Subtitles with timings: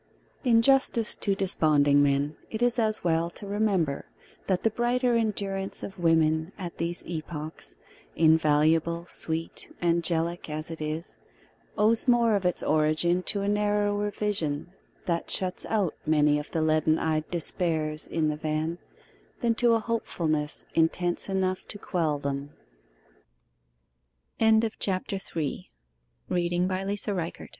[0.43, 4.05] In justice to desponding men, it is as well to remember
[4.47, 7.75] that the brighter endurance of women at these epochs
[8.15, 11.19] invaluable, sweet, angelic, as it is
[11.77, 14.71] owes more of its origin to a narrower vision
[15.05, 18.79] that shuts out many of the leaden eyed despairs in the van,
[19.41, 22.49] than to a hopefulness intense enough to quell them.